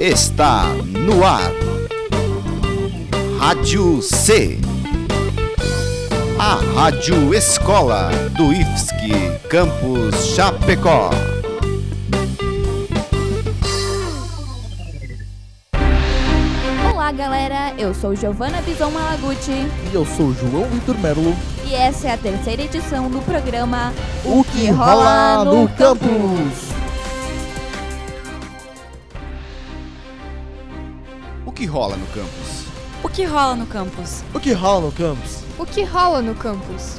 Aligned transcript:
está 0.00 0.64
no 0.86 1.24
ar. 1.24 1.50
Rádio 3.38 4.00
C. 4.02 4.58
A 6.38 6.54
Rádio 6.74 7.34
Escola 7.34 8.10
do 8.36 8.52
IFSC 8.52 9.38
Campus 9.48 10.34
Chapecó. 10.34 11.10
Olá, 16.92 17.12
galera. 17.12 17.72
Eu 17.78 17.94
sou 17.94 18.14
Giovana 18.14 18.60
Bison 18.62 18.90
Malaguti 18.90 19.50
E 19.52 19.94
eu 19.94 20.04
sou 20.04 20.32
João 20.34 20.64
Vitor 20.64 20.96
Merlo. 20.98 21.34
e 21.66 21.74
essa 21.74 22.08
é 22.08 22.12
a 22.12 22.16
terceira 22.16 22.62
edição 22.62 23.10
do 23.10 23.20
programa 23.20 23.92
O 24.24 24.44
que 24.44 24.70
rola 24.70 25.44
no 25.44 25.68
campus? 25.70 26.70
Que 31.60 31.66
rola 31.66 31.94
no 31.94 32.06
campus? 32.06 32.64
O 33.02 33.08
que 33.10 33.24
rola 33.26 33.54
no 33.54 33.66
campus? 33.66 34.24
O 34.32 34.40
que 34.40 34.54
rola 34.54 34.80
no 34.80 34.92
campus? 34.92 35.44
O 35.58 35.66
que 35.66 35.84
rola 35.84 36.22
no 36.22 36.34
campus? 36.34 36.98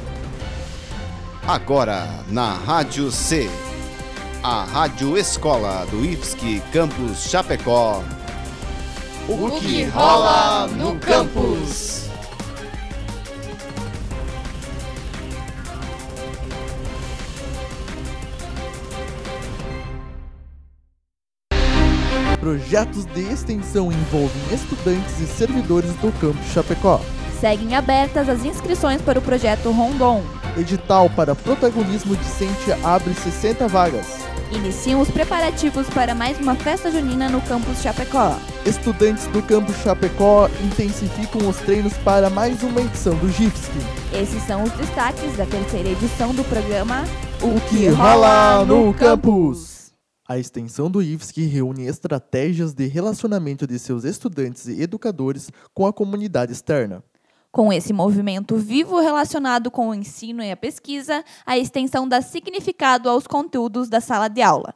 Agora 1.48 2.20
na 2.28 2.54
Rádio 2.54 3.10
C. 3.10 3.50
A 4.40 4.62
Rádio 4.62 5.18
Escola 5.18 5.84
do 5.90 6.04
IFSC 6.04 6.62
Campus 6.72 7.28
Chapecó. 7.28 8.04
O 9.28 9.50
que 9.58 9.82
rola 9.86 10.68
no 10.68 10.94
campus? 11.00 12.08
Projetos 22.42 23.04
de 23.04 23.20
extensão 23.32 23.92
envolvem 23.92 24.42
estudantes 24.52 25.20
e 25.20 25.26
servidores 25.28 25.92
do 25.92 26.10
campus 26.18 26.44
Chapecó. 26.52 27.00
Seguem 27.40 27.76
abertas 27.76 28.28
as 28.28 28.44
inscrições 28.44 29.00
para 29.00 29.20
o 29.20 29.22
projeto 29.22 29.70
Rondon. 29.70 30.24
Edital 30.58 31.08
para 31.10 31.36
protagonismo 31.36 32.16
discente 32.16 32.72
abre 32.82 33.14
60 33.14 33.68
vagas. 33.68 34.06
Iniciam 34.50 35.00
os 35.00 35.08
preparativos 35.08 35.88
para 35.90 36.16
mais 36.16 36.36
uma 36.40 36.56
festa 36.56 36.90
junina 36.90 37.28
no 37.28 37.40
campus 37.42 37.80
Chapecó. 37.80 38.36
Estudantes 38.66 39.28
do 39.28 39.40
campus 39.40 39.76
Chapecó 39.76 40.50
intensificam 40.64 41.48
os 41.48 41.58
treinos 41.58 41.92
para 41.98 42.28
mais 42.28 42.60
uma 42.64 42.80
edição 42.80 43.14
do 43.14 43.30
GIFSC. 43.30 43.70
Esses 44.12 44.42
são 44.42 44.64
os 44.64 44.72
destaques 44.72 45.36
da 45.36 45.46
terceira 45.46 45.90
edição 45.90 46.34
do 46.34 46.42
programa 46.42 47.04
O 47.40 47.60
que 47.60 47.86
rola 47.86 48.64
no 48.64 48.92
campus? 48.94 49.81
A 50.28 50.38
extensão 50.38 50.88
do 50.88 51.02
IFSC 51.02 51.42
reúne 51.46 51.86
estratégias 51.86 52.72
de 52.72 52.86
relacionamento 52.86 53.66
de 53.66 53.76
seus 53.76 54.04
estudantes 54.04 54.68
e 54.68 54.80
educadores 54.80 55.50
com 55.74 55.84
a 55.84 55.92
comunidade 55.92 56.52
externa. 56.52 57.02
Com 57.50 57.72
esse 57.72 57.92
movimento 57.92 58.56
vivo 58.56 59.00
relacionado 59.00 59.70
com 59.70 59.88
o 59.88 59.94
ensino 59.94 60.42
e 60.42 60.50
a 60.50 60.56
pesquisa, 60.56 61.24
a 61.44 61.58
extensão 61.58 62.08
dá 62.08 62.22
significado 62.22 63.10
aos 63.10 63.26
conteúdos 63.26 63.88
da 63.88 64.00
sala 64.00 64.28
de 64.28 64.40
aula. 64.40 64.74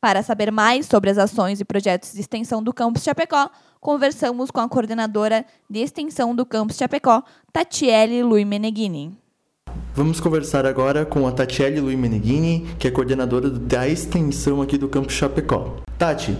Para 0.00 0.22
saber 0.22 0.50
mais 0.50 0.86
sobre 0.86 1.10
as 1.10 1.16
ações 1.16 1.60
e 1.60 1.64
projetos 1.64 2.12
de 2.12 2.20
extensão 2.20 2.62
do 2.62 2.74
Campus 2.74 3.02
Chapecó, 3.02 3.50
conversamos 3.80 4.50
com 4.50 4.60
a 4.60 4.68
coordenadora 4.68 5.46
de 5.70 5.78
extensão 5.78 6.34
do 6.34 6.44
Campus 6.44 6.76
Chapecó, 6.76 7.22
Tatiele 7.52 8.22
Lui 8.22 8.44
Meneghini. 8.44 9.16
Vamos 9.94 10.20
conversar 10.20 10.64
agora 10.64 11.04
com 11.04 11.26
a 11.26 11.32
Tatiele 11.32 11.80
Lui 11.80 11.96
Meneghini, 11.96 12.66
que 12.78 12.86
é 12.86 12.90
coordenadora 12.90 13.50
da 13.50 13.88
extensão 13.88 14.62
aqui 14.62 14.78
do 14.78 14.88
campus 14.88 15.14
Chapecó. 15.14 15.76
Tati, 15.98 16.38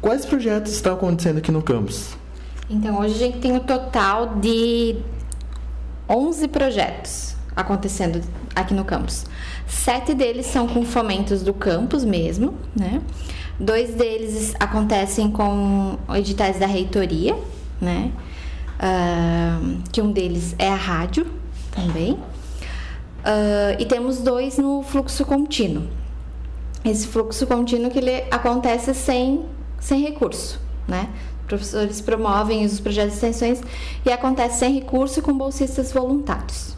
quais 0.00 0.26
projetos 0.26 0.72
estão 0.72 0.94
acontecendo 0.94 1.38
aqui 1.38 1.52
no 1.52 1.62
campus? 1.62 2.16
Então, 2.68 2.98
hoje 2.98 3.14
a 3.14 3.18
gente 3.18 3.38
tem 3.38 3.52
um 3.52 3.60
total 3.60 4.36
de 4.36 4.96
11 6.08 6.48
projetos 6.48 7.36
acontecendo 7.54 8.20
aqui 8.54 8.74
no 8.74 8.84
campus. 8.84 9.24
Sete 9.66 10.14
deles 10.14 10.46
são 10.46 10.66
com 10.66 10.84
fomentos 10.84 11.42
do 11.42 11.54
campus 11.54 12.04
mesmo, 12.04 12.54
né? 12.74 13.00
Dois 13.58 13.94
deles 13.94 14.54
acontecem 14.58 15.30
com 15.30 15.98
editais 16.14 16.58
da 16.58 16.66
reitoria, 16.66 17.36
né? 17.80 18.12
Ah, 18.78 19.60
que 19.90 20.00
um 20.00 20.12
deles 20.12 20.54
é 20.58 20.68
a 20.68 20.76
rádio 20.76 21.37
também. 21.86 22.18
Ah, 23.24 23.76
e 23.78 23.84
temos 23.84 24.18
dois 24.18 24.58
no 24.58 24.82
fluxo 24.82 25.24
contínuo. 25.24 25.84
Esse 26.84 27.06
fluxo 27.06 27.46
contínuo 27.46 27.90
que 27.90 27.98
ele 27.98 28.24
acontece 28.30 28.94
sem, 28.94 29.44
sem 29.80 30.00
recurso, 30.00 30.60
né? 30.86 31.08
professores 31.48 32.00
promovem 32.00 32.64
os 32.64 32.78
projetos 32.78 33.18
de 33.18 33.26
extensões 33.26 33.60
e 34.04 34.12
acontece 34.12 34.58
sem 34.58 34.74
recurso 34.74 35.22
com 35.22 35.36
bolsistas 35.36 35.92
voluntários. 35.92 36.76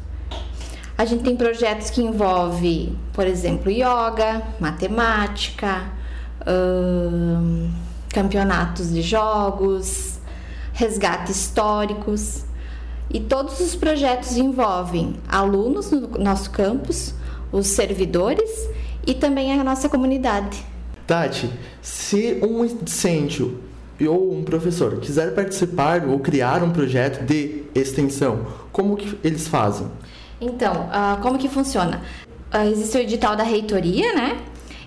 A 0.96 1.04
gente 1.04 1.24
tem 1.24 1.36
projetos 1.36 1.90
que 1.90 2.00
envolvem, 2.00 2.96
por 3.12 3.26
exemplo, 3.26 3.70
yoga, 3.70 4.42
matemática, 4.60 5.90
hum, 6.46 7.70
campeonatos 8.10 8.92
de 8.92 9.02
jogos, 9.02 10.18
resgates 10.72 11.36
históricos. 11.36 12.44
E 13.12 13.18
todos 13.18 13.58
os 13.60 13.74
projetos 13.74 14.36
envolvem 14.36 15.16
alunos 15.28 15.90
no 15.90 16.08
nosso 16.18 16.50
campus, 16.50 17.12
os 17.50 17.66
servidores 17.66 18.68
e 19.06 19.14
também 19.14 19.52
a 19.52 19.64
nossa 19.64 19.88
comunidade. 19.88 20.64
Tati, 21.06 21.50
se 21.82 22.38
um 22.40 22.64
discente 22.84 23.42
ou 24.00 24.32
um 24.32 24.44
professor 24.44 24.98
quiser 25.00 25.34
participar 25.34 26.06
ou 26.06 26.20
criar 26.20 26.62
um 26.62 26.70
projeto 26.70 27.24
de 27.24 27.64
extensão, 27.74 28.46
como 28.70 28.96
que 28.96 29.18
eles 29.24 29.48
fazem? 29.48 29.88
Então, 30.40 30.88
ah, 30.92 31.18
como 31.20 31.36
que 31.36 31.48
funciona? 31.48 32.00
Ah, 32.50 32.64
existe 32.64 32.96
o 32.96 33.00
edital 33.00 33.34
da 33.34 33.42
reitoria, 33.42 34.14
né? 34.14 34.38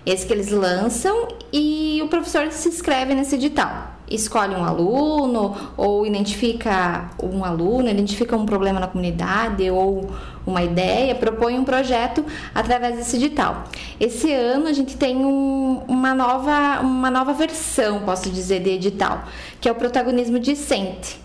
Esse 0.06 0.28
que 0.28 0.34
eles 0.34 0.52
lançam 0.52 1.30
e 1.52 2.02
o 2.04 2.08
professor 2.08 2.52
se 2.52 2.68
inscreve 2.68 3.16
nesse 3.16 3.36
edital. 3.36 3.94
Escolhe 4.10 4.54
um 4.54 4.66
aluno 4.66 5.56
ou 5.78 6.06
identifica 6.06 7.10
um 7.22 7.46
aluno, 7.46 7.90
identifica 7.90 8.36
um 8.36 8.46
problema 8.46 8.80
na 8.80 8.88
comunidade 8.88 9.72
ou 9.72 10.12
uma 10.46 10.62
ideia, 10.62 11.16
propõe 11.16 11.58
um 11.58 11.64
projeto 11.64 12.24
através 12.54 12.98
desse 12.98 13.16
edital. 13.16 13.64
Esse 13.98 14.32
ano 14.34 14.68
a 14.68 14.74
gente 14.74 14.98
tem 14.98 15.16
um, 15.16 15.84
uma, 15.88 16.14
nova, 16.14 16.82
uma 16.82 17.10
nova 17.10 17.32
versão, 17.32 18.02
posso 18.02 18.30
dizer, 18.30 18.62
de 18.62 18.72
edital, 18.72 19.24
que 19.62 19.70
é 19.70 19.72
o 19.72 19.76
protagonismo 19.76 20.38
discente. 20.38 21.24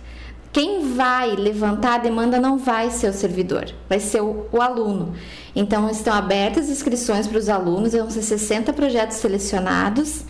Quem 0.52 0.94
vai 0.94 1.36
levantar 1.36 1.96
a 1.96 1.98
demanda 1.98 2.40
não 2.40 2.56
vai 2.56 2.90
ser 2.90 3.08
o 3.08 3.12
servidor, 3.12 3.66
vai 3.88 4.00
ser 4.00 4.22
o, 4.22 4.46
o 4.50 4.62
aluno. 4.62 5.12
Então, 5.54 5.90
estão 5.90 6.14
abertas 6.14 6.70
inscrições 6.70 7.26
para 7.26 7.38
os 7.38 7.48
alunos, 7.48 7.92
vão 7.92 8.10
ser 8.10 8.22
60 8.22 8.72
projetos 8.72 9.18
selecionados. 9.18 10.24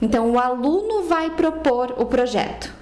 Então, 0.00 0.30
o 0.30 0.38
aluno 0.38 1.04
vai 1.08 1.30
propor 1.30 1.94
o 1.98 2.06
projeto. 2.06 2.72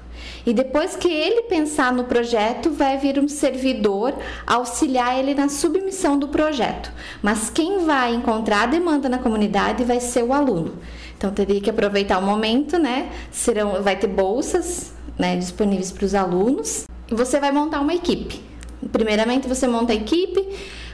E 0.44 0.52
depois 0.52 0.96
que 0.96 1.08
ele 1.08 1.42
pensar 1.42 1.92
no 1.92 2.04
projeto, 2.04 2.70
vai 2.70 2.98
vir 2.98 3.18
um 3.18 3.28
servidor 3.28 4.14
auxiliar 4.46 5.18
ele 5.18 5.34
na 5.34 5.48
submissão 5.48 6.18
do 6.18 6.28
projeto. 6.28 6.92
Mas 7.22 7.48
quem 7.48 7.86
vai 7.86 8.14
encontrar 8.14 8.64
a 8.64 8.66
demanda 8.66 9.08
na 9.08 9.18
comunidade 9.18 9.84
vai 9.84 10.00
ser 10.00 10.24
o 10.24 10.32
aluno. 10.32 10.78
Então, 11.16 11.30
teria 11.30 11.60
que 11.60 11.70
aproveitar 11.70 12.18
o 12.18 12.22
momento, 12.22 12.76
né? 12.76 13.10
Serão, 13.30 13.82
vai 13.82 13.96
ter 13.96 14.08
bolsas 14.08 14.92
né, 15.22 15.36
disponíveis 15.36 15.92
para 15.92 16.04
os 16.04 16.16
alunos. 16.16 16.84
Você 17.08 17.38
vai 17.38 17.52
montar 17.52 17.80
uma 17.80 17.94
equipe. 17.94 18.42
Primeiramente, 18.90 19.46
você 19.46 19.68
monta 19.68 19.92
a 19.92 19.94
equipe, 19.94 20.44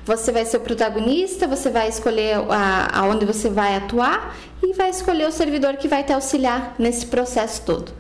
você 0.05 0.31
vai 0.31 0.45
ser 0.45 0.59
o 0.59 0.61
protagonista, 0.61 1.47
você 1.47 1.71
vai 1.71 1.89
escolher 1.89 2.35
a, 2.51 3.01
aonde 3.01 3.25
você 3.25 3.49
vai 3.49 3.75
atuar 3.75 4.37
e 4.63 4.75
vai 4.75 4.91
escolher 4.91 5.27
o 5.27 5.33
servidor 5.33 5.79
que 5.79 5.89
vai 5.89 6.05
te 6.05 6.13
auxiliar 6.13 6.75
nesse 6.79 7.07
processo 7.07 7.63
todo. 7.63 7.91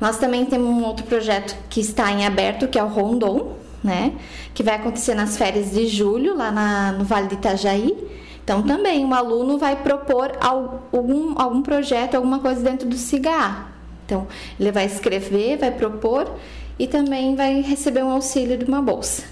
Nós 0.00 0.16
também 0.16 0.46
temos 0.46 0.68
um 0.68 0.84
outro 0.84 1.04
projeto 1.04 1.54
que 1.68 1.80
está 1.80 2.10
em 2.10 2.24
aberto, 2.24 2.66
que 2.66 2.78
é 2.78 2.82
o 2.82 2.88
Rondon, 2.88 3.52
né? 3.82 4.14
Que 4.54 4.62
vai 4.62 4.76
acontecer 4.76 5.14
nas 5.14 5.36
férias 5.36 5.70
de 5.70 5.86
julho, 5.86 6.34
lá 6.34 6.50
na, 6.50 6.92
no 6.92 7.04
Vale 7.04 7.28
de 7.28 7.34
Itajaí. 7.34 7.94
Então, 8.42 8.62
também, 8.62 9.04
um 9.04 9.12
aluno 9.12 9.58
vai 9.58 9.76
propor 9.76 10.32
algum, 10.40 11.34
algum 11.38 11.62
projeto, 11.62 12.14
alguma 12.14 12.38
coisa 12.38 12.62
dentro 12.62 12.88
do 12.88 12.96
CIGA. 12.96 13.73
Então, 14.04 14.26
ele 14.58 14.70
vai 14.70 14.86
escrever, 14.86 15.58
vai 15.58 15.70
propor 15.70 16.30
e 16.78 16.86
também 16.86 17.34
vai 17.34 17.60
receber 17.60 18.02
um 18.02 18.10
auxílio 18.10 18.58
de 18.58 18.64
uma 18.64 18.82
bolsa. 18.82 19.24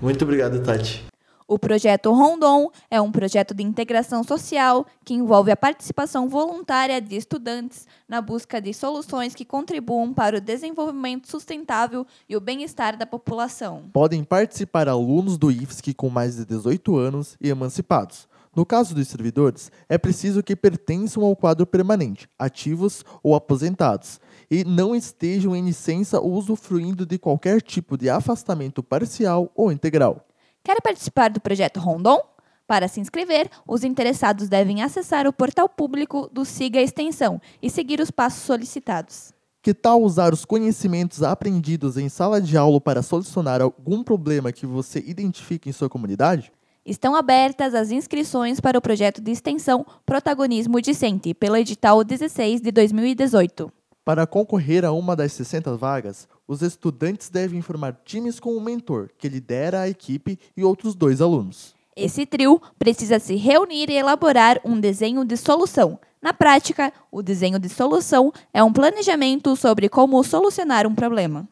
Muito 0.00 0.22
obrigado, 0.22 0.62
Tati. 0.62 1.08
O 1.50 1.58
projeto 1.58 2.12
Rondon 2.12 2.70
é 2.90 3.00
um 3.00 3.10
projeto 3.10 3.54
de 3.54 3.62
integração 3.62 4.22
social 4.22 4.84
que 5.02 5.14
envolve 5.14 5.50
a 5.50 5.56
participação 5.56 6.28
voluntária 6.28 7.00
de 7.00 7.16
estudantes 7.16 7.86
na 8.06 8.20
busca 8.20 8.60
de 8.60 8.74
soluções 8.74 9.34
que 9.34 9.46
contribuam 9.46 10.12
para 10.12 10.36
o 10.36 10.40
desenvolvimento 10.42 11.26
sustentável 11.26 12.06
e 12.28 12.36
o 12.36 12.40
bem-estar 12.40 12.98
da 12.98 13.06
população. 13.06 13.84
Podem 13.94 14.22
participar 14.22 14.90
alunos 14.90 15.38
do 15.38 15.50
IFSC 15.50 15.94
com 15.94 16.10
mais 16.10 16.36
de 16.36 16.44
18 16.44 16.98
anos 16.98 17.34
e 17.40 17.48
emancipados. 17.48 18.28
No 18.58 18.66
caso 18.66 18.92
dos 18.92 19.06
servidores, 19.06 19.70
é 19.88 19.96
preciso 19.96 20.42
que 20.42 20.56
pertençam 20.56 21.22
ao 21.22 21.36
quadro 21.36 21.64
permanente, 21.64 22.28
ativos 22.36 23.04
ou 23.22 23.36
aposentados, 23.36 24.18
e 24.50 24.64
não 24.64 24.96
estejam 24.96 25.54
em 25.54 25.64
licença 25.64 26.18
ou 26.18 26.32
usufruindo 26.32 27.06
de 27.06 27.20
qualquer 27.20 27.62
tipo 27.62 27.96
de 27.96 28.10
afastamento 28.10 28.82
parcial 28.82 29.48
ou 29.54 29.70
integral. 29.70 30.26
Quer 30.64 30.82
participar 30.82 31.30
do 31.30 31.40
projeto 31.40 31.78
Rondon? 31.78 32.18
Para 32.66 32.88
se 32.88 32.98
inscrever, 32.98 33.48
os 33.64 33.84
interessados 33.84 34.48
devem 34.48 34.82
acessar 34.82 35.28
o 35.28 35.32
portal 35.32 35.68
público 35.68 36.28
do 36.32 36.44
Siga 36.44 36.80
Extensão 36.80 37.40
e 37.62 37.70
seguir 37.70 38.00
os 38.00 38.10
passos 38.10 38.42
solicitados. 38.42 39.32
Que 39.62 39.72
tal 39.72 40.02
usar 40.02 40.34
os 40.34 40.44
conhecimentos 40.44 41.22
aprendidos 41.22 41.96
em 41.96 42.08
sala 42.08 42.40
de 42.40 42.56
aula 42.56 42.80
para 42.80 43.02
solucionar 43.02 43.62
algum 43.62 44.02
problema 44.02 44.50
que 44.50 44.66
você 44.66 44.98
identifique 44.98 45.68
em 45.68 45.72
sua 45.72 45.88
comunidade? 45.88 46.50
Estão 46.88 47.14
abertas 47.14 47.74
as 47.74 47.90
inscrições 47.90 48.60
para 48.60 48.78
o 48.78 48.80
projeto 48.80 49.20
de 49.20 49.30
extensão 49.30 49.84
Protagonismo 50.06 50.80
Discente, 50.80 51.34
pelo 51.34 51.54
edital 51.54 52.02
16 52.02 52.62
de 52.62 52.72
2018. 52.72 53.70
Para 54.02 54.26
concorrer 54.26 54.86
a 54.86 54.90
uma 54.90 55.14
das 55.14 55.34
60 55.34 55.76
vagas, 55.76 56.26
os 56.46 56.62
estudantes 56.62 57.28
devem 57.28 57.60
formar 57.60 57.94
times 58.06 58.40
com 58.40 58.56
um 58.56 58.60
mentor, 58.60 59.10
que 59.18 59.28
lidera 59.28 59.82
a 59.82 59.88
equipe, 59.90 60.38
e 60.56 60.64
outros 60.64 60.94
dois 60.94 61.20
alunos. 61.20 61.74
Esse 61.94 62.24
trio 62.24 62.58
precisa 62.78 63.18
se 63.18 63.36
reunir 63.36 63.90
e 63.90 63.96
elaborar 63.98 64.58
um 64.64 64.80
desenho 64.80 65.26
de 65.26 65.36
solução. 65.36 66.00
Na 66.22 66.32
prática, 66.32 66.90
o 67.12 67.20
desenho 67.20 67.58
de 67.58 67.68
solução 67.68 68.32
é 68.50 68.64
um 68.64 68.72
planejamento 68.72 69.54
sobre 69.56 69.90
como 69.90 70.24
solucionar 70.24 70.86
um 70.86 70.94
problema. 70.94 71.46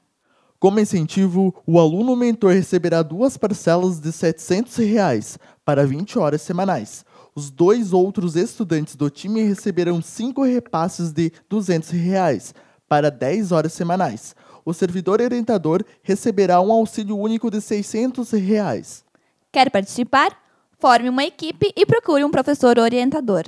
Como 0.58 0.80
incentivo, 0.80 1.54
o 1.66 1.78
aluno 1.78 2.16
mentor 2.16 2.52
receberá 2.52 3.02
duas 3.02 3.36
parcelas 3.36 4.00
de 4.00 4.10
700 4.10 4.76
reais 4.76 5.38
para 5.64 5.86
20 5.86 6.18
horas 6.18 6.40
semanais. 6.42 7.04
Os 7.34 7.50
dois 7.50 7.92
outros 7.92 8.36
estudantes 8.36 8.96
do 8.96 9.10
time 9.10 9.42
receberão 9.42 10.00
cinco 10.00 10.42
repasses 10.42 11.12
de 11.12 11.30
200 11.50 11.90
reais 11.90 12.54
para 12.88 13.10
10 13.10 13.52
horas 13.52 13.74
semanais. 13.74 14.34
O 14.64 14.72
servidor 14.72 15.20
orientador 15.20 15.84
receberá 16.02 16.60
um 16.60 16.72
auxílio 16.72 17.18
único 17.18 17.50
de 17.50 17.60
600 17.60 18.30
reais. 18.32 19.04
Quer 19.52 19.70
participar? 19.70 20.30
Forme 20.78 21.08
uma 21.08 21.24
equipe 21.24 21.72
e 21.76 21.84
procure 21.84 22.24
um 22.24 22.30
professor 22.30 22.78
orientador. 22.78 23.44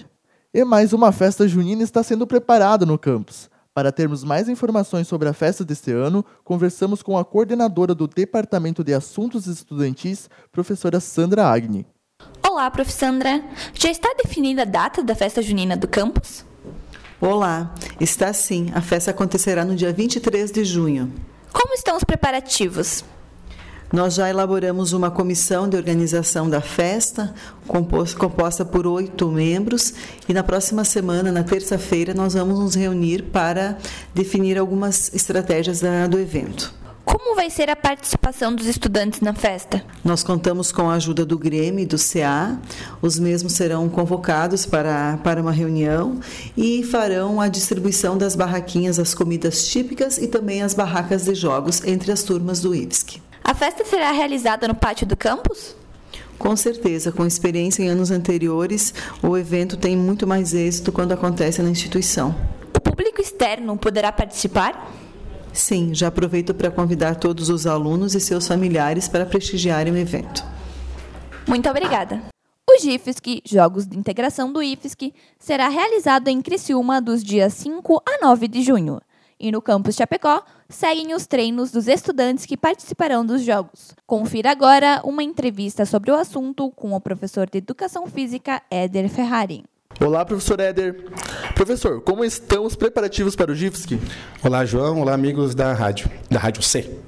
E 0.52 0.64
mais 0.64 0.92
uma 0.92 1.12
festa 1.12 1.48
junina 1.48 1.82
está 1.82 2.02
sendo 2.02 2.26
preparada 2.26 2.84
no 2.84 2.98
campus. 2.98 3.50
Para 3.78 3.92
termos 3.92 4.24
mais 4.24 4.48
informações 4.48 5.06
sobre 5.06 5.28
a 5.28 5.32
festa 5.32 5.64
deste 5.64 5.92
ano, 5.92 6.24
conversamos 6.42 7.00
com 7.00 7.16
a 7.16 7.24
coordenadora 7.24 7.94
do 7.94 8.08
Departamento 8.08 8.82
de 8.82 8.92
Assuntos 8.92 9.46
Estudantis, 9.46 10.28
professora 10.50 10.98
Sandra 10.98 11.46
Agni. 11.46 11.86
Olá, 12.44 12.68
prof. 12.72 12.90
Sandra. 12.90 13.40
Já 13.74 13.88
está 13.88 14.12
definida 14.20 14.62
a 14.62 14.64
data 14.64 15.00
da 15.00 15.14
festa 15.14 15.40
junina 15.40 15.76
do 15.76 15.86
campus? 15.86 16.44
Olá, 17.20 17.72
está 18.00 18.32
sim. 18.32 18.66
A 18.74 18.80
festa 18.80 19.12
acontecerá 19.12 19.64
no 19.64 19.76
dia 19.76 19.92
23 19.92 20.50
de 20.50 20.64
junho. 20.64 21.12
Como 21.52 21.72
estão 21.72 21.96
os 21.96 22.02
preparativos? 22.02 23.04
Nós 23.92 24.14
já 24.14 24.28
elaboramos 24.28 24.92
uma 24.92 25.10
comissão 25.10 25.66
de 25.66 25.76
organização 25.76 26.48
da 26.48 26.60
festa, 26.60 27.34
composta 27.66 28.62
por 28.64 28.86
oito 28.86 29.28
membros, 29.28 29.94
e 30.28 30.34
na 30.34 30.42
próxima 30.42 30.84
semana, 30.84 31.32
na 31.32 31.42
terça-feira, 31.42 32.12
nós 32.12 32.34
vamos 32.34 32.58
nos 32.58 32.74
reunir 32.74 33.22
para 33.32 33.78
definir 34.14 34.58
algumas 34.58 35.12
estratégias 35.14 35.80
do 36.10 36.18
evento. 36.18 36.74
Como 37.02 37.34
vai 37.34 37.48
ser 37.48 37.70
a 37.70 37.76
participação 37.76 38.54
dos 38.54 38.66
estudantes 38.66 39.22
na 39.22 39.32
festa? 39.32 39.82
Nós 40.04 40.22
contamos 40.22 40.70
com 40.70 40.90
a 40.90 40.94
ajuda 40.94 41.24
do 41.24 41.38
Grêmio 41.38 41.80
e 41.80 41.86
do 41.86 41.96
CA. 41.96 42.58
Os 43.00 43.18
mesmos 43.18 43.54
serão 43.54 43.88
convocados 43.88 44.66
para, 44.66 45.16
para 45.24 45.40
uma 45.40 45.50
reunião 45.50 46.20
e 46.54 46.82
farão 46.82 47.40
a 47.40 47.48
distribuição 47.48 48.18
das 48.18 48.36
barraquinhas, 48.36 48.98
as 48.98 49.14
comidas 49.14 49.66
típicas 49.68 50.18
e 50.18 50.26
também 50.26 50.62
as 50.62 50.74
barracas 50.74 51.24
de 51.24 51.34
jogos 51.34 51.82
entre 51.82 52.12
as 52.12 52.22
turmas 52.22 52.60
do 52.60 52.74
IFSC. 52.74 53.22
A 53.48 53.54
festa 53.54 53.82
será 53.82 54.12
realizada 54.12 54.68
no 54.68 54.74
pátio 54.74 55.06
do 55.06 55.16
campus? 55.16 55.74
Com 56.38 56.54
certeza, 56.54 57.10
com 57.10 57.24
experiência 57.24 57.82
em 57.82 57.88
anos 57.88 58.10
anteriores, 58.10 58.92
o 59.22 59.38
evento 59.38 59.74
tem 59.74 59.96
muito 59.96 60.26
mais 60.26 60.52
êxito 60.52 60.92
quando 60.92 61.12
acontece 61.12 61.62
na 61.62 61.70
instituição. 61.70 62.36
O 62.76 62.78
público 62.78 63.22
externo 63.22 63.74
poderá 63.74 64.12
participar? 64.12 64.92
Sim, 65.50 65.94
já 65.94 66.08
aproveito 66.08 66.52
para 66.52 66.70
convidar 66.70 67.14
todos 67.14 67.48
os 67.48 67.66
alunos 67.66 68.14
e 68.14 68.20
seus 68.20 68.46
familiares 68.46 69.08
para 69.08 69.24
prestigiarem 69.24 69.94
o 69.94 69.96
evento. 69.96 70.44
Muito 71.46 71.70
obrigada. 71.70 72.20
O 72.70 72.78
GIFSC, 72.78 73.40
Jogos 73.46 73.86
de 73.86 73.96
Integração 73.96 74.52
do 74.52 74.62
IFSC, 74.62 75.14
será 75.38 75.70
realizado 75.70 76.28
em 76.28 76.42
Criciúma 76.42 77.00
dos 77.00 77.24
dias 77.24 77.54
5 77.54 78.02
a 78.06 78.26
9 78.26 78.46
de 78.46 78.60
junho. 78.60 79.00
E 79.40 79.52
no 79.52 79.62
campus 79.62 79.94
Chapecó, 79.94 80.42
seguem 80.68 81.14
os 81.14 81.26
treinos 81.26 81.70
dos 81.70 81.86
estudantes 81.86 82.44
que 82.44 82.56
participarão 82.56 83.24
dos 83.24 83.42
jogos. 83.42 83.94
Confira 84.04 84.50
agora 84.50 85.00
uma 85.04 85.22
entrevista 85.22 85.86
sobre 85.86 86.10
o 86.10 86.16
assunto 86.16 86.70
com 86.72 86.92
o 86.92 87.00
professor 87.00 87.48
de 87.48 87.58
Educação 87.58 88.06
Física, 88.08 88.60
Éder 88.68 89.08
Ferrari. 89.08 89.64
Olá, 90.00 90.24
professor 90.24 90.58
Éder. 90.60 91.04
Professor, 91.54 92.00
como 92.00 92.24
estão 92.24 92.64
os 92.64 92.76
preparativos 92.76 93.34
para 93.34 93.50
o 93.50 93.54
GIFSC? 93.54 93.98
Olá, 94.44 94.64
João. 94.64 95.00
Olá, 95.00 95.12
amigos 95.12 95.54
da 95.54 95.72
rádio, 95.72 96.10
da 96.30 96.38
Rádio 96.38 96.62
C. 96.62 96.98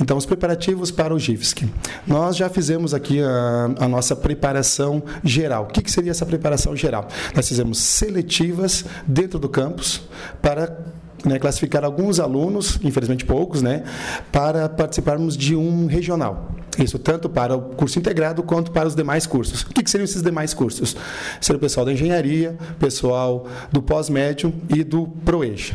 Então, 0.00 0.16
os 0.16 0.26
preparativos 0.26 0.90
para 0.90 1.14
o 1.14 1.18
GIFSC. 1.18 1.68
Nós 2.06 2.36
já 2.36 2.48
fizemos 2.48 2.94
aqui 2.94 3.22
a, 3.22 3.70
a 3.78 3.88
nossa 3.88 4.16
preparação 4.16 5.02
geral. 5.22 5.64
O 5.64 5.66
que, 5.66 5.82
que 5.82 5.90
seria 5.90 6.10
essa 6.10 6.26
preparação 6.26 6.74
geral? 6.74 7.06
Nós 7.34 7.48
fizemos 7.48 7.78
seletivas 7.78 8.84
dentro 9.06 9.38
do 9.38 9.48
campus 9.48 10.02
para 10.42 10.76
né, 11.24 11.38
classificar 11.38 11.84
alguns 11.84 12.20
alunos, 12.20 12.78
infelizmente 12.82 13.24
poucos, 13.24 13.62
né, 13.62 13.82
para 14.30 14.68
participarmos 14.68 15.36
de 15.36 15.56
um 15.56 15.86
regional. 15.86 16.50
Isso 16.78 16.98
tanto 16.98 17.28
para 17.28 17.56
o 17.56 17.60
curso 17.60 17.98
integrado 17.98 18.42
quanto 18.42 18.70
para 18.70 18.86
os 18.86 18.94
demais 18.94 19.26
cursos. 19.26 19.62
O 19.62 19.68
que, 19.68 19.82
que 19.82 19.90
seriam 19.90 20.04
esses 20.04 20.22
demais 20.22 20.54
cursos? 20.54 20.96
Seria 21.40 21.58
o 21.58 21.60
pessoal 21.60 21.84
da 21.84 21.92
engenharia, 21.92 22.56
pessoal 22.78 23.46
do 23.72 23.82
pós-médio 23.82 24.52
e 24.68 24.84
do 24.84 25.06
ProEja. 25.24 25.74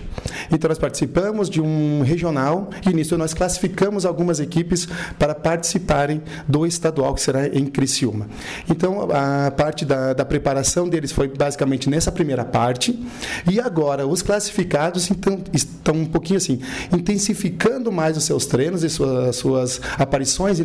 Então, 0.52 0.70
nós 0.70 0.78
participamos 0.78 1.50
de 1.50 1.62
um 1.62 2.02
regional 2.04 2.70
e 2.88 2.94
nisso 2.94 3.18
nós 3.18 3.34
classificamos 3.34 4.06
algumas 4.06 4.40
equipes 4.40 4.88
para 5.20 5.36
participarem 5.36 6.22
do 6.48 6.66
estadual, 6.66 7.14
que 7.14 7.22
será 7.22 7.48
em 7.48 7.66
Criciúma. 7.66 8.28
Então, 8.70 9.10
a 9.12 9.52
parte 9.52 9.86
da, 9.86 10.14
da 10.14 10.26
preparação 10.26 10.88
deles 10.88 11.12
foi 11.12 11.28
basicamente 11.28 11.90
nessa 11.90 12.12
primeira 12.12 12.46
parte. 12.46 12.98
E 13.50 13.60
agora, 13.60 14.08
os 14.08 14.22
classificados 14.22 15.12
então, 15.12 15.42
estão 15.52 15.96
um 15.96 16.06
pouquinho 16.06 16.38
assim, 16.38 16.60
intensificando 16.92 17.92
mais 17.92 18.16
os 18.16 18.24
seus 18.24 18.46
treinos 18.46 18.84
e 18.84 18.90
suas, 18.90 19.36
suas 19.36 19.82
aparições 19.98 20.60
em 20.60 20.64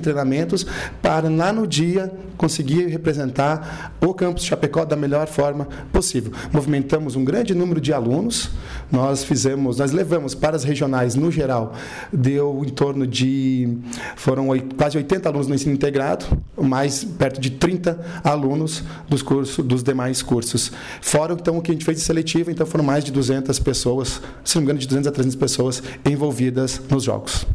para 1.02 1.28
lá 1.28 1.52
no 1.52 1.66
dia 1.66 2.12
conseguir 2.36 2.86
representar 2.86 3.92
o 4.00 4.14
campus 4.14 4.44
Chapecó 4.44 4.84
da 4.84 4.96
melhor 4.96 5.26
forma 5.26 5.66
possível. 5.92 6.32
Movimentamos 6.52 7.16
um 7.16 7.24
grande 7.24 7.54
número 7.54 7.80
de 7.80 7.92
alunos, 7.92 8.50
nós 8.90 9.24
fizemos, 9.24 9.78
nós 9.78 9.92
levamos 9.92 10.34
para 10.34 10.56
as 10.56 10.64
regionais 10.64 11.14
no 11.14 11.30
geral, 11.30 11.74
deu 12.12 12.62
em 12.64 12.70
torno 12.70 13.06
de 13.06 13.78
foram 14.16 14.46
quase 14.76 14.96
80 14.96 15.28
alunos 15.28 15.48
no 15.48 15.54
ensino 15.54 15.74
integrado, 15.74 16.26
mais 16.56 17.02
perto 17.04 17.40
de 17.40 17.50
30 17.50 17.98
alunos 18.22 18.84
dos 19.08 19.20
cursos 19.20 19.64
dos 19.64 19.82
demais 19.82 20.22
cursos. 20.22 20.70
Fora 21.00 21.34
então 21.34 21.58
o 21.58 21.62
que 21.62 21.72
a 21.72 21.74
gente 21.74 21.84
fez 21.84 21.98
de 21.98 22.04
seletivo, 22.04 22.50
então 22.50 22.66
foram 22.66 22.84
mais 22.84 23.04
de 23.04 23.10
200 23.10 23.58
pessoas, 23.58 24.20
se 24.44 24.54
não 24.54 24.62
me 24.62 24.66
engano, 24.66 24.78
de 24.78 24.86
200 24.86 25.08
a 25.08 25.12
300 25.12 25.36
pessoas 25.36 25.82
envolvidas 26.04 26.80
nos 26.88 27.04
jogos. 27.04 27.46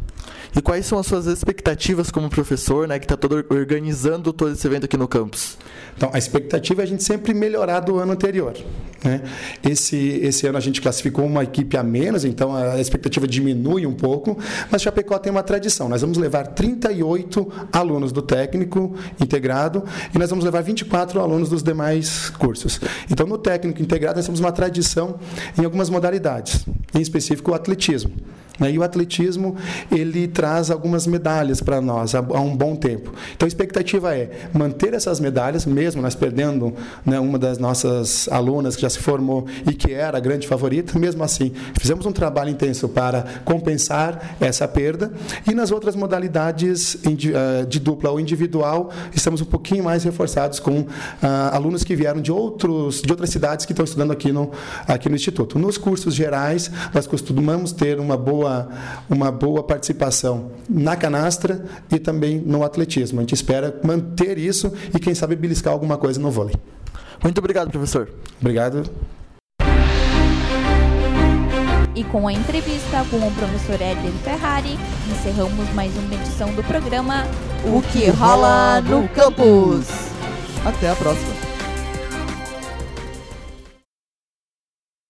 E 0.56 0.62
quais 0.62 0.86
são 0.86 0.98
as 0.98 1.06
suas 1.06 1.26
expectativas 1.26 2.10
como 2.10 2.30
professor, 2.30 2.86
né, 2.86 2.98
que 2.98 3.04
está 3.04 3.16
todo 3.16 3.44
organizando 3.50 4.32
todo 4.32 4.52
esse 4.52 4.66
evento 4.66 4.84
aqui 4.84 4.96
no 4.96 5.08
campus? 5.08 5.58
Então, 5.96 6.10
a 6.12 6.18
expectativa 6.18 6.82
é 6.82 6.84
a 6.84 6.86
gente 6.86 7.02
sempre 7.02 7.34
melhorar 7.34 7.80
do 7.80 7.98
ano 7.98 8.12
anterior. 8.12 8.54
Né? 9.02 9.22
Esse, 9.68 9.96
esse 10.22 10.46
ano 10.46 10.56
a 10.56 10.60
gente 10.60 10.80
classificou 10.80 11.26
uma 11.26 11.42
equipe 11.42 11.76
a 11.76 11.82
menos, 11.82 12.24
então 12.24 12.54
a 12.54 12.80
expectativa 12.80 13.26
diminui 13.26 13.84
um 13.84 13.92
pouco, 13.92 14.38
mas 14.70 14.82
Chapecó 14.82 15.18
tem 15.18 15.30
uma 15.30 15.42
tradição. 15.42 15.88
Nós 15.88 16.00
vamos 16.00 16.18
levar 16.18 16.46
38 16.48 17.68
alunos 17.72 18.12
do 18.12 18.22
técnico 18.22 18.94
integrado 19.20 19.84
e 20.14 20.18
nós 20.18 20.30
vamos 20.30 20.44
levar 20.44 20.62
24 20.62 21.20
alunos 21.20 21.48
dos 21.48 21.62
demais 21.62 22.30
cursos. 22.30 22.80
Então, 23.10 23.26
no 23.26 23.38
técnico 23.38 23.82
integrado, 23.82 24.16
nós 24.16 24.26
temos 24.26 24.40
uma 24.40 24.52
tradição 24.52 25.18
em 25.58 25.64
algumas 25.64 25.90
modalidades, 25.90 26.64
em 26.94 27.00
específico 27.00 27.50
o 27.50 27.54
atletismo. 27.54 28.12
Né? 28.58 28.72
E 28.72 28.78
o 28.78 28.82
atletismo, 28.82 29.56
ele 29.90 30.28
traz 30.28 30.70
algumas 30.70 31.06
medalhas 31.06 31.60
para 31.60 31.80
nós 31.80 32.14
há, 32.14 32.20
um 32.20 32.56
bom 32.56 32.76
tempo. 32.76 33.12
Então 33.34 33.46
a 33.46 33.48
expectativa 33.48 34.14
é 34.14 34.48
manter 34.52 34.94
essas 34.94 35.20
medalhas, 35.20 35.66
mesmo 35.66 36.02
nós 36.02 36.14
perdendo 36.14 36.72
né, 37.04 37.18
uma 37.18 37.38
das 37.38 37.58
nossas 37.58 38.28
alunas 38.30 38.76
que 38.76 38.82
já 38.82 38.90
se 38.90 38.98
formou 38.98 39.46
e 39.68 39.72
que 39.72 39.92
era 39.92 40.18
a 40.18 40.20
grande 40.20 40.46
favorita, 40.46 40.98
mesmo 40.98 41.22
assim, 41.24 41.52
fizemos 41.78 42.06
um 42.06 42.12
trabalho 42.12 42.50
intenso 42.50 42.88
para 42.88 43.24
compensar 43.44 44.36
essa 44.40 44.66
perda. 44.66 45.12
E 45.48 45.54
nas 45.54 45.70
outras 45.70 45.96
modalidades 45.96 46.98
eh, 47.04 47.64
de 47.64 47.80
dupla 47.80 48.10
ou 48.10 48.20
individual, 48.20 48.90
estamos 49.14 49.40
um 49.40 49.44
pouquinho 49.44 49.84
mais 49.84 50.04
reforçados 50.04 50.60
com 50.60 50.80
uh, 50.80 50.86
alunos 51.52 51.84
que 51.84 51.94
vieram 51.94 52.20
de, 52.20 52.32
outros, 52.32 53.02
de 53.02 53.10
outras 53.10 53.30
cidades 53.30 53.66
que 53.66 53.72
estão 53.72 53.84
estudando 53.84 54.12
aqui 54.12 54.32
no, 54.32 54.50
aqui 54.86 55.08
no 55.08 55.14
Instituto. 55.14 55.58
Nos 55.58 55.78
cursos 55.78 56.14
gerais, 56.14 56.70
nós 56.92 57.06
costumamos 57.06 57.72
ter 57.72 57.98
uma 58.00 58.16
boa, 58.16 58.43
uma 59.08 59.30
boa 59.30 59.62
participação 59.62 60.52
na 60.68 60.96
canastra 60.96 61.64
e 61.90 61.98
também 61.98 62.38
no 62.38 62.64
atletismo. 62.64 63.20
A 63.20 63.22
gente 63.22 63.34
espera 63.34 63.78
manter 63.82 64.38
isso 64.38 64.72
e, 64.94 64.98
quem 64.98 65.14
sabe, 65.14 65.36
beliscar 65.36 65.72
alguma 65.72 65.96
coisa 65.96 66.20
no 66.20 66.30
vôlei. 66.30 66.54
Muito 67.22 67.38
obrigado, 67.38 67.70
professor. 67.70 68.08
Obrigado. 68.40 68.84
E 71.94 72.02
com 72.02 72.26
a 72.26 72.32
entrevista 72.32 73.04
com 73.08 73.18
o 73.18 73.30
professor 73.32 73.80
Edwin 73.80 74.18
Ferrari, 74.24 74.76
encerramos 75.08 75.72
mais 75.74 75.96
uma 75.96 76.14
edição 76.14 76.52
do 76.52 76.62
programa 76.64 77.24
O 77.64 77.80
que 77.82 78.10
rola 78.10 78.80
no 78.80 79.08
campus. 79.10 79.86
Até 80.64 80.90
a 80.90 80.96
próxima. 80.96 81.33